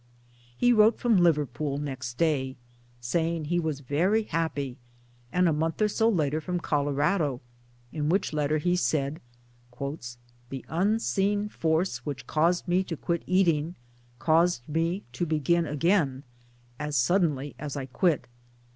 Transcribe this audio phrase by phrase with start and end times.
[0.57, 2.55] He wrote from Liverpool next day,
[2.99, 4.77] saying he was very happy;
[5.31, 7.39] and a month or so later from Colorado
[7.91, 9.21] in which letter he said,"
[10.49, 13.75] The unseen force which caused me to quit eating
[14.17, 16.23] caused me to begin again
[16.79, 18.25] (as suddenly as I quit).